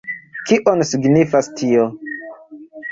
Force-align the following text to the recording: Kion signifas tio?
Kion 0.51 0.81
signifas 0.93 1.53
tio? 1.61 1.89